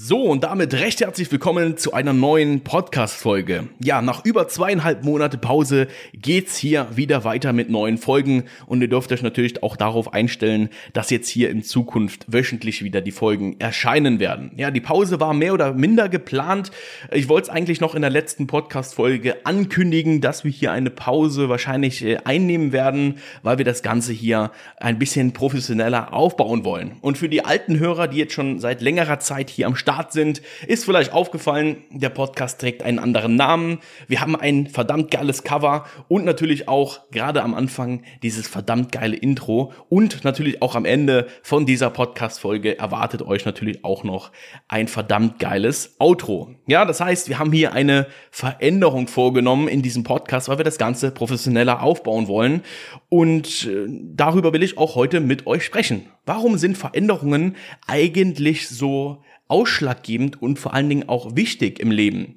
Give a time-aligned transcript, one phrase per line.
[0.00, 3.66] So, und damit recht herzlich willkommen zu einer neuen Podcast-Folge.
[3.80, 8.86] Ja, nach über zweieinhalb Monate Pause geht's hier wieder weiter mit neuen Folgen und ihr
[8.86, 13.56] dürft euch natürlich auch darauf einstellen, dass jetzt hier in Zukunft wöchentlich wieder die Folgen
[13.58, 14.52] erscheinen werden.
[14.56, 16.70] Ja, die Pause war mehr oder minder geplant.
[17.10, 21.48] Ich wollte es eigentlich noch in der letzten Podcast-Folge ankündigen, dass wir hier eine Pause
[21.48, 26.92] wahrscheinlich äh, einnehmen werden, weil wir das Ganze hier ein bisschen professioneller aufbauen wollen.
[27.00, 30.42] Und für die alten Hörer, die jetzt schon seit längerer Zeit hier am Start sind,
[30.66, 33.78] ist vielleicht aufgefallen, der Podcast trägt einen anderen Namen.
[34.06, 39.16] Wir haben ein verdammt geiles Cover und natürlich auch gerade am Anfang dieses verdammt geile
[39.16, 44.30] Intro und natürlich auch am Ende von dieser Podcast-Folge erwartet euch natürlich auch noch
[44.68, 46.54] ein verdammt geiles Outro.
[46.66, 50.76] Ja, das heißt, wir haben hier eine Veränderung vorgenommen in diesem Podcast, weil wir das
[50.76, 52.60] Ganze professioneller aufbauen wollen
[53.08, 56.10] und äh, darüber will ich auch heute mit euch sprechen.
[56.26, 62.36] Warum sind Veränderungen eigentlich so ausschlaggebend und vor allen Dingen auch wichtig im Leben.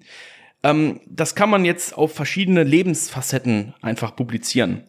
[0.64, 4.84] Ähm, das kann man jetzt auf verschiedene Lebensfacetten einfach publizieren.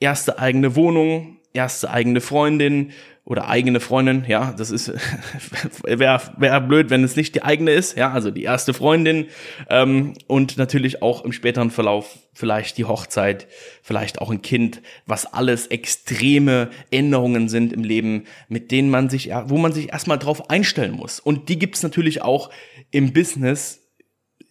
[0.00, 2.92] Erste eigene Wohnung, erste eigene Freundin,
[3.24, 4.92] oder eigene Freundin, ja, das ist
[5.84, 9.26] wäre wär blöd, wenn es nicht die eigene ist, ja, also die erste Freundin
[9.70, 13.46] ähm, und natürlich auch im späteren Verlauf vielleicht die Hochzeit,
[13.82, 19.30] vielleicht auch ein Kind, was alles extreme Änderungen sind im Leben, mit denen man sich,
[19.46, 21.20] wo man sich erstmal drauf einstellen muss.
[21.20, 22.50] Und die gibt's natürlich auch
[22.90, 23.82] im Business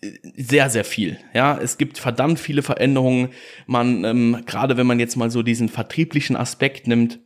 [0.02, 1.17] äh, sehr, sehr viel.
[1.33, 3.30] Ja, es gibt verdammt viele Veränderungen.
[3.66, 7.19] Man, ähm, gerade wenn man jetzt mal so diesen vertrieblichen Aspekt nimmt,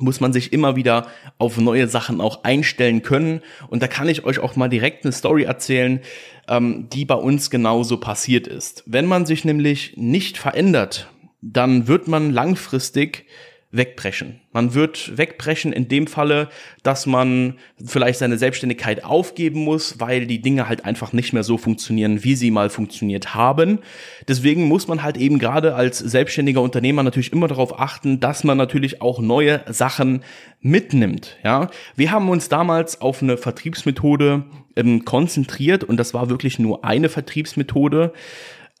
[0.00, 1.06] muss man sich immer wieder
[1.38, 3.42] auf neue Sachen auch einstellen können.
[3.68, 6.00] Und da kann ich euch auch mal direkt eine Story erzählen,
[6.48, 8.82] ähm, die bei uns genauso passiert ist.
[8.86, 11.10] Wenn man sich nämlich nicht verändert,
[11.42, 13.26] dann wird man langfristig
[13.72, 14.40] wegbrechen.
[14.52, 16.48] Man wird wegbrechen in dem Falle,
[16.82, 17.54] dass man
[17.84, 22.34] vielleicht seine Selbstständigkeit aufgeben muss, weil die Dinge halt einfach nicht mehr so funktionieren, wie
[22.34, 23.78] sie mal funktioniert haben.
[24.26, 28.58] Deswegen muss man halt eben gerade als selbstständiger Unternehmer natürlich immer darauf achten, dass man
[28.58, 30.24] natürlich auch neue Sachen
[30.60, 31.38] mitnimmt.
[31.44, 34.44] Ja, wir haben uns damals auf eine Vertriebsmethode
[34.74, 38.12] ähm, konzentriert und das war wirklich nur eine Vertriebsmethode.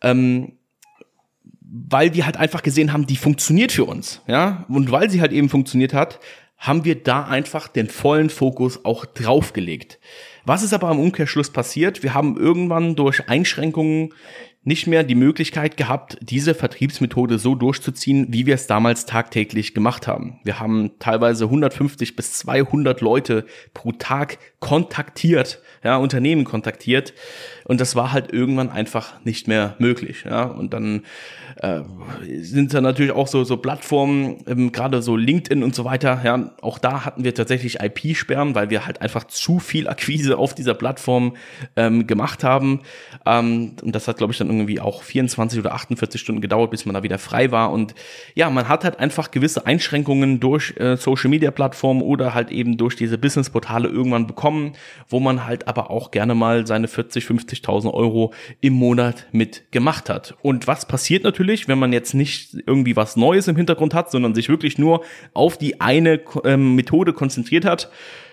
[0.02, 0.52] Ähm,
[1.70, 4.64] weil wir halt einfach gesehen haben, die funktioniert für uns, ja.
[4.68, 6.18] Und weil sie halt eben funktioniert hat,
[6.58, 9.98] haben wir da einfach den vollen Fokus auch draufgelegt.
[10.44, 12.02] Was ist aber am Umkehrschluss passiert?
[12.02, 14.12] Wir haben irgendwann durch Einschränkungen
[14.62, 20.06] nicht mehr die Möglichkeit gehabt, diese Vertriebsmethode so durchzuziehen, wie wir es damals tagtäglich gemacht
[20.06, 20.38] haben.
[20.44, 27.14] Wir haben teilweise 150 bis 200 Leute pro Tag kontaktiert, ja, Unternehmen kontaktiert.
[27.64, 31.04] Und das war halt irgendwann einfach nicht mehr möglich, ja, und dann
[31.56, 31.80] äh,
[32.40, 36.50] sind da natürlich auch so so Plattformen, ähm, gerade so LinkedIn und so weiter, ja,
[36.60, 40.74] auch da hatten wir tatsächlich IP-Sperren, weil wir halt einfach zu viel Akquise auf dieser
[40.74, 41.36] Plattform
[41.76, 42.80] ähm, gemacht haben.
[43.24, 46.84] Ähm, und das hat glaube ich dann irgendwie auch 24 oder 48 Stunden gedauert, bis
[46.84, 47.72] man da wieder frei war.
[47.72, 47.94] Und
[48.34, 52.76] ja, man hat halt einfach gewisse Einschränkungen durch äh, Social Media Plattformen oder halt eben
[52.76, 54.49] durch diese Business Portale irgendwann bekommen,
[55.08, 60.08] wo man halt aber auch gerne mal seine 40, 50.000 Euro im Monat mit gemacht
[60.08, 60.34] hat.
[60.42, 64.34] Und was passiert natürlich, wenn man jetzt nicht irgendwie was Neues im Hintergrund hat, sondern
[64.34, 65.02] sich wirklich nur
[65.34, 67.90] auf die eine ähm, Methode konzentriert hat?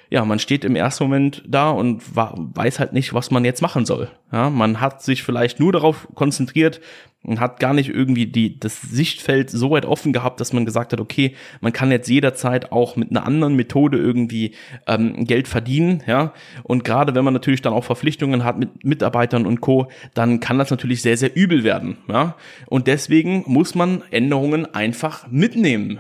[0.10, 3.86] Ja, man steht im ersten Moment da und weiß halt nicht, was man jetzt machen
[3.86, 4.10] soll.
[4.32, 6.82] Ja, man hat sich vielleicht nur darauf konzentriert
[7.24, 10.94] und hat gar nicht irgendwie die, das Sichtfeld so weit offen gehabt, dass man gesagt
[10.94, 14.54] hat, okay, man kann jetzt jederzeit auch mit einer anderen Methode irgendwie
[14.88, 16.34] ähm, Geld verdienen, ja.
[16.64, 20.58] Und gerade wenn man natürlich dann auch Verpflichtungen hat mit Mitarbeitern und Co., dann kann
[20.58, 22.36] das natürlich sehr, sehr übel werden, ja.
[22.68, 26.00] Und deswegen muss man Änderungen einfach mitnehmen.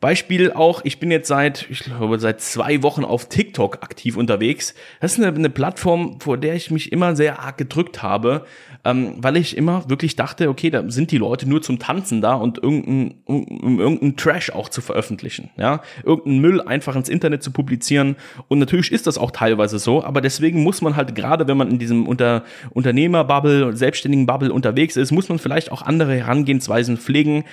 [0.00, 4.74] Beispiel auch, ich bin jetzt seit, ich glaube, seit zwei Wochen auf TikTok aktiv unterwegs.
[5.00, 8.46] Das ist eine, eine Plattform, vor der ich mich immer sehr arg gedrückt habe,
[8.86, 12.32] ähm, weil ich immer wirklich dachte, okay, da sind die Leute nur zum Tanzen da
[12.32, 17.50] und irgendein, um, irgendein Trash auch zu veröffentlichen, ja, irgendeinen Müll einfach ins Internet zu
[17.50, 18.16] publizieren.
[18.48, 21.70] Und natürlich ist das auch teilweise so, aber deswegen muss man halt gerade, wenn man
[21.70, 27.44] in diesem Unter Unternehmerbubble, selbstständigen Bubble unterwegs ist, muss man vielleicht auch andere Herangehensweisen pflegen.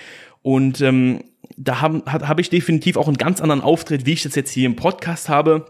[0.41, 1.23] Und ähm,
[1.55, 4.65] da habe hab ich definitiv auch einen ganz anderen Auftritt, wie ich das jetzt hier
[4.65, 5.65] im Podcast habe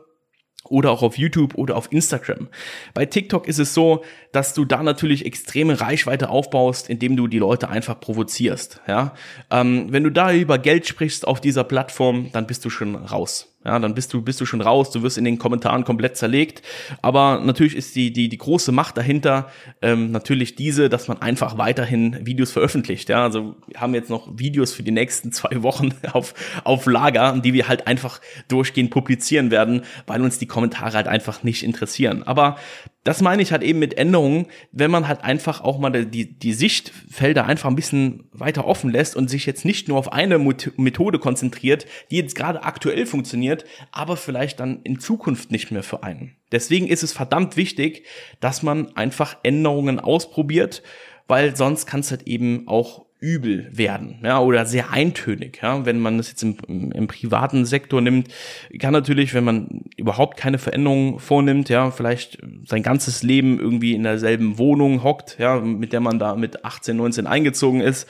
[0.70, 2.50] oder auch auf YouTube oder auf Instagram.
[2.94, 7.40] Bei TikTok ist es so, dass du da natürlich extreme Reichweite aufbaust, indem du die
[7.40, 8.82] Leute einfach provozierst.
[8.88, 9.14] Ja,
[9.50, 13.57] ähm, wenn du da über Geld sprichst auf dieser Plattform, dann bist du schon raus.
[13.68, 16.62] Ja, dann bist du, bist du schon raus, du wirst in den Kommentaren komplett zerlegt.
[17.02, 21.58] Aber natürlich ist die, die, die große Macht dahinter ähm, natürlich diese, dass man einfach
[21.58, 23.10] weiterhin Videos veröffentlicht.
[23.10, 26.34] Ja, also wir haben jetzt noch Videos für die nächsten zwei Wochen auf,
[26.64, 31.44] auf Lager, die wir halt einfach durchgehend publizieren werden, weil uns die Kommentare halt einfach
[31.44, 32.24] nicht interessieren.
[32.24, 32.56] Aber
[33.04, 36.54] das meine ich halt eben mit Änderungen, wenn man halt einfach auch mal die, die
[36.54, 41.18] Sichtfelder einfach ein bisschen weiter offen lässt und sich jetzt nicht nur auf eine Methode
[41.18, 46.36] konzentriert, die jetzt gerade aktuell funktioniert, aber vielleicht dann in Zukunft nicht mehr für einen.
[46.52, 48.06] Deswegen ist es verdammt wichtig,
[48.42, 50.84] dass man einfach Änderungen ausprobiert,
[51.28, 56.00] weil sonst kann es halt eben auch übel werden, ja, oder sehr eintönig, ja, wenn
[56.00, 58.28] man das jetzt im, im, im, privaten Sektor nimmt,
[58.78, 64.04] kann natürlich, wenn man überhaupt keine Veränderungen vornimmt, ja, vielleicht sein ganzes Leben irgendwie in
[64.04, 68.08] derselben Wohnung hockt, ja, mit der man da mit 18, 19 eingezogen ist,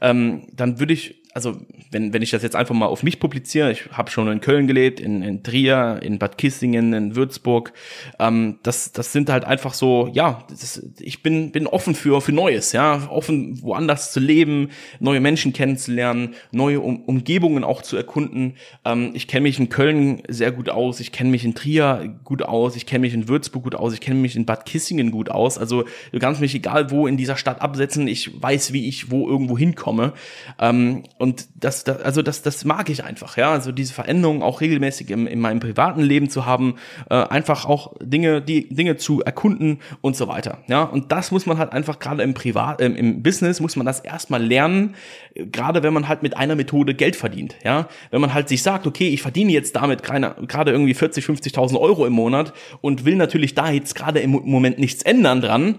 [0.00, 1.56] ähm, dann würde ich also
[1.90, 4.66] wenn, wenn ich das jetzt einfach mal auf mich publiziere, ich habe schon in Köln
[4.66, 7.72] gelebt, in, in Trier, in Bad Kissingen, in Würzburg,
[8.18, 12.32] ähm, das, das sind halt einfach so, ja, das, ich bin, bin offen für, für
[12.32, 14.70] Neues, ja, offen woanders zu leben,
[15.00, 18.54] neue Menschen kennenzulernen, neue um Umgebungen auch zu erkunden.
[18.84, 22.42] Ähm, ich kenne mich in Köln sehr gut aus, ich kenne mich in Trier gut
[22.42, 25.30] aus, ich kenne mich in Würzburg gut aus, ich kenne mich in Bad Kissingen gut
[25.30, 25.58] aus.
[25.58, 29.28] Also du kannst mich egal wo in dieser Stadt absetzen, ich weiß, wie ich wo
[29.28, 30.12] irgendwo hinkomme.
[30.58, 33.50] Ähm, und das, das, also das, das mag ich einfach, ja.
[33.50, 36.76] Also diese Veränderungen auch regelmäßig im, in meinem privaten Leben zu haben,
[37.10, 40.58] äh, einfach auch Dinge, die Dinge zu erkunden und so weiter.
[40.68, 43.84] Ja, und das muss man halt einfach gerade im Privat, äh, im Business muss man
[43.84, 44.94] das erstmal lernen,
[45.34, 47.56] gerade wenn man halt mit einer Methode Geld verdient.
[47.64, 51.80] Ja, wenn man halt sich sagt, okay, ich verdiene jetzt damit gerade irgendwie 40, 50.000
[51.80, 55.78] Euro im Monat und will natürlich da jetzt gerade im Moment nichts ändern dran,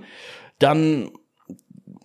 [0.59, 1.09] dann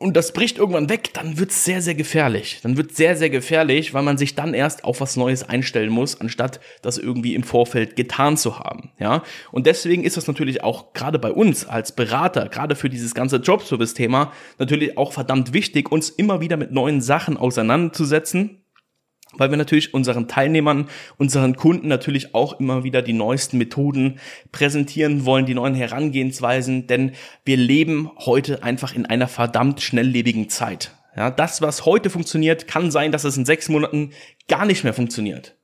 [0.04, 2.60] und das bricht irgendwann weg, dann wird's sehr, sehr gefährlich.
[2.62, 6.20] Dann wird's sehr, sehr gefährlich, weil man sich dann erst auf was Neues einstellen muss,
[6.20, 8.90] anstatt das irgendwie im Vorfeld getan zu haben.
[8.98, 13.14] Ja, und deswegen ist das natürlich auch gerade bei uns als Berater, gerade für dieses
[13.14, 18.63] ganze Jobservice-Thema, natürlich auch verdammt wichtig, uns immer wieder mit neuen Sachen auseinanderzusetzen
[19.38, 24.18] weil wir natürlich unseren Teilnehmern, unseren Kunden natürlich auch immer wieder die neuesten Methoden
[24.52, 27.12] präsentieren wollen, die neuen Herangehensweisen, denn
[27.44, 30.94] wir leben heute einfach in einer verdammt schnelllebigen Zeit.
[31.16, 34.10] Ja, das, was heute funktioniert, kann sein, dass es in sechs Monaten
[34.48, 35.56] gar nicht mehr funktioniert.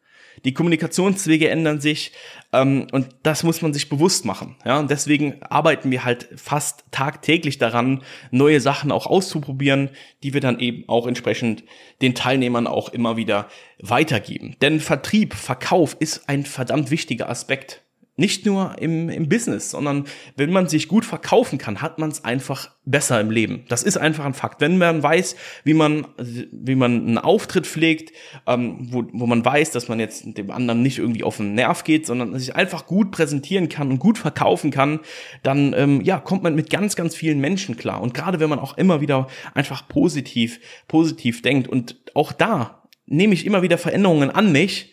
[0.44, 2.12] Die Kommunikationswege ändern sich
[2.52, 4.56] ähm, und das muss man sich bewusst machen.
[4.64, 9.90] Ja, und deswegen arbeiten wir halt fast tagtäglich daran, neue Sachen auch auszuprobieren,
[10.22, 11.64] die wir dann eben auch entsprechend
[12.02, 13.48] den Teilnehmern auch immer wieder
[13.81, 14.56] weitergeben.
[14.62, 17.82] Denn Vertrieb, Verkauf ist ein verdammt wichtiger Aspekt
[18.17, 20.05] nicht nur im, im Business, sondern
[20.37, 23.65] wenn man sich gut verkaufen kann, hat man es einfach besser im Leben.
[23.69, 24.61] Das ist einfach ein Fakt.
[24.61, 28.12] Wenn man weiß, wie man, wie man einen Auftritt pflegt,
[28.47, 31.85] ähm, wo, wo man weiß, dass man jetzt dem anderen nicht irgendwie auf den Nerv
[31.85, 35.01] geht, sondern sich einfach gut präsentieren kann und gut verkaufen kann,
[35.43, 38.03] dann ähm, ja, kommt man mit ganz, ganz vielen Menschen klar.
[38.03, 43.35] Und gerade wenn man auch immer wieder einfach positiv, positiv denkt und auch da nehme
[43.35, 44.93] ich immer wieder Veränderungen an mich,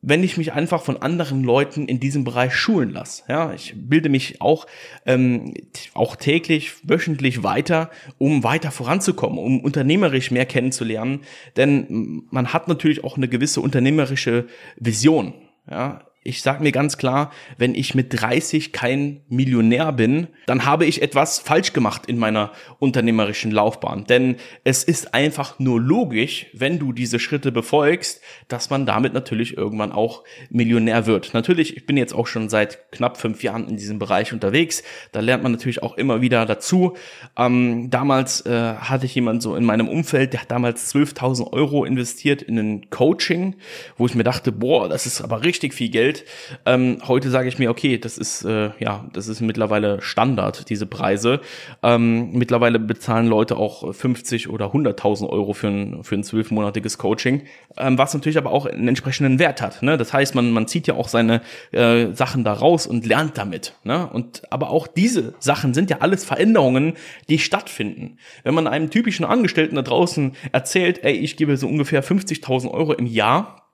[0.00, 3.24] wenn ich mich einfach von anderen Leuten in diesem Bereich schulen lasse.
[3.28, 4.66] Ja, ich bilde mich auch,
[5.06, 5.54] ähm,
[5.94, 11.22] auch täglich, wöchentlich weiter, um weiter voranzukommen, um unternehmerisch mehr kennenzulernen.
[11.56, 14.46] Denn man hat natürlich auch eine gewisse unternehmerische
[14.76, 15.34] Vision.
[15.68, 20.84] Ja, ich sage mir ganz klar, wenn ich mit 30 kein Millionär bin, dann habe
[20.84, 24.04] ich etwas falsch gemacht in meiner unternehmerischen Laufbahn.
[24.04, 29.56] Denn es ist einfach nur logisch, wenn du diese Schritte befolgst, dass man damit natürlich
[29.56, 31.32] irgendwann auch Millionär wird.
[31.32, 34.82] Natürlich, ich bin jetzt auch schon seit knapp fünf Jahren in diesem Bereich unterwegs.
[35.12, 36.94] Da lernt man natürlich auch immer wieder dazu.
[37.38, 41.84] Ähm, damals äh, hatte ich jemanden so in meinem Umfeld, der hat damals 12.000 Euro
[41.86, 43.56] investiert in ein Coaching,
[43.96, 46.17] wo ich mir dachte, boah, das ist aber richtig viel Geld.
[46.18, 46.24] Geld.
[46.66, 50.86] Ähm, heute sage ich mir, okay, das ist äh, ja, das ist mittlerweile Standard, diese
[50.86, 51.40] Preise.
[51.82, 57.42] Ähm, mittlerweile bezahlen Leute auch 50 oder 100.000 Euro für ein für ein zwölfmonatiges Coaching,
[57.76, 59.82] ähm, was natürlich aber auch einen entsprechenden Wert hat.
[59.82, 59.96] Ne?
[59.96, 63.74] Das heißt, man man zieht ja auch seine äh, Sachen da raus und lernt damit.
[63.84, 64.08] Ne?
[64.08, 66.94] Und aber auch diese Sachen sind ja alles Veränderungen,
[67.28, 68.18] die stattfinden.
[68.44, 72.92] Wenn man einem typischen Angestellten da draußen erzählt, ey, ich gebe so ungefähr 50.000 Euro
[72.92, 73.67] im Jahr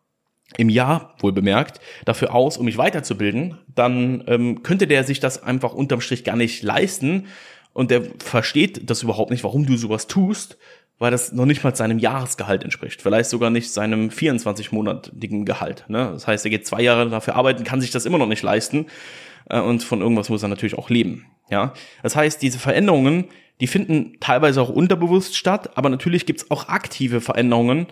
[0.56, 5.42] im Jahr, wohl bemerkt, dafür aus, um mich weiterzubilden, dann ähm, könnte der sich das
[5.42, 7.26] einfach unterm Strich gar nicht leisten
[7.72, 10.58] und der versteht das überhaupt nicht, warum du sowas tust,
[10.98, 15.84] weil das noch nicht mal seinem Jahresgehalt entspricht, vielleicht sogar nicht seinem 24-monatigen Gehalt.
[15.88, 16.10] Ne?
[16.12, 18.86] Das heißt, er geht zwei Jahre dafür arbeiten, kann sich das immer noch nicht leisten
[19.50, 21.26] äh, und von irgendwas muss er natürlich auch leben.
[21.50, 23.26] Ja, das heißt, diese Veränderungen,
[23.60, 27.86] die finden teilweise auch unterbewusst statt, aber natürlich gibt's auch aktive Veränderungen,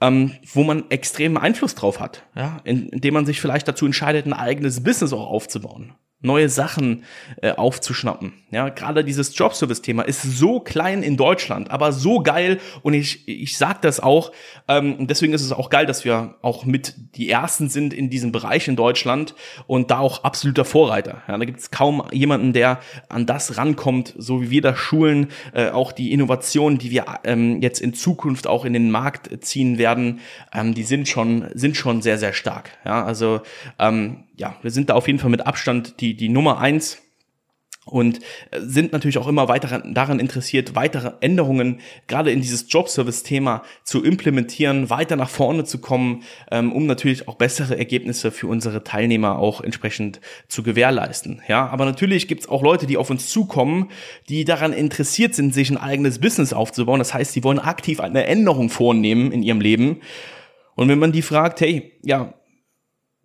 [0.00, 4.32] ähm, wo man extremen Einfluss drauf hat, ja, indem man sich vielleicht dazu entscheidet, ein
[4.32, 7.04] eigenes Business auch aufzubauen neue Sachen
[7.42, 8.32] äh, aufzuschnappen.
[8.50, 13.58] Ja, gerade dieses Jobservice-Thema ist so klein in Deutschland, aber so geil und ich, ich
[13.58, 14.32] sag das auch,
[14.68, 18.32] ähm, deswegen ist es auch geil, dass wir auch mit die Ersten sind in diesem
[18.32, 19.34] Bereich in Deutschland
[19.66, 21.22] und da auch absoluter Vorreiter.
[21.28, 25.28] Ja, da gibt es kaum jemanden, der an das rankommt, so wie wir das schulen,
[25.52, 29.78] äh, auch die Innovationen, die wir ähm, jetzt in Zukunft auch in den Markt ziehen
[29.78, 30.20] werden,
[30.54, 32.70] ähm, die sind schon, sind schon sehr, sehr stark.
[32.84, 33.42] Ja, also
[33.78, 37.00] ähm, ja, wir sind da auf jeden Fall mit Abstand die, die Nummer eins
[37.84, 38.18] und
[38.50, 44.02] äh, sind natürlich auch immer weiter daran interessiert, weitere Änderungen gerade in dieses Jobservice-Thema zu
[44.02, 49.38] implementieren, weiter nach vorne zu kommen, ähm, um natürlich auch bessere Ergebnisse für unsere Teilnehmer
[49.38, 51.42] auch entsprechend zu gewährleisten.
[51.46, 53.90] Ja, aber natürlich gibt's auch Leute, die auf uns zukommen,
[54.28, 56.98] die daran interessiert sind, sich ein eigenes Business aufzubauen.
[56.98, 60.00] Das heißt, sie wollen aktiv eine Änderung vornehmen in ihrem Leben.
[60.74, 62.34] Und wenn man die fragt, hey, ja,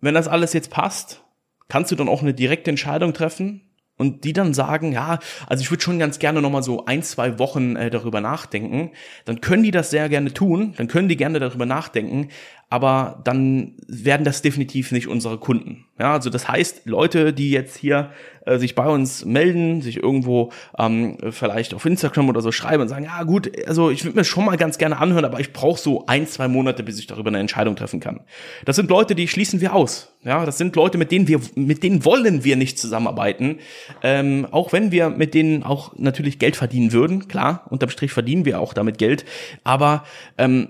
[0.00, 1.22] wenn das alles jetzt passt,
[1.68, 3.62] kannst du dann auch eine direkte Entscheidung treffen
[3.96, 7.38] und die dann sagen, ja, also ich würde schon ganz gerne nochmal so ein, zwei
[7.38, 8.92] Wochen äh, darüber nachdenken,
[9.26, 12.28] dann können die das sehr gerne tun, dann können die gerne darüber nachdenken,
[12.70, 15.86] aber dann werden das definitiv nicht unsere Kunden.
[15.98, 18.10] Ja, also das heißt, Leute, die jetzt hier
[18.46, 22.88] äh, sich bei uns melden, sich irgendwo ähm, vielleicht auf Instagram oder so schreiben und
[22.88, 25.80] sagen, ja gut, also ich würde mir schon mal ganz gerne anhören, aber ich brauche
[25.80, 28.20] so ein, zwei Monate, bis ich darüber eine Entscheidung treffen kann.
[28.64, 30.14] Das sind Leute, die schließen wir aus.
[30.22, 33.58] Ja, das sind Leute, mit denen wir, mit denen wollen wir nicht zusammenarbeiten.
[34.02, 38.44] Ähm, auch wenn wir mit denen auch natürlich Geld verdienen würden, klar, unterm Strich verdienen
[38.44, 39.24] wir auch damit Geld,
[39.64, 40.04] aber
[40.38, 40.68] ähm,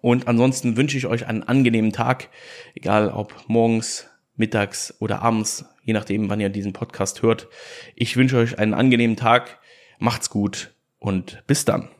[0.00, 2.30] Und ansonsten wünsche ich euch einen angenehmen Tag,
[2.74, 7.48] egal ob morgens, mittags oder abends, je nachdem, wann ihr diesen Podcast hört.
[7.94, 9.58] Ich wünsche euch einen angenehmen Tag,
[9.98, 11.90] macht's gut und bis dann.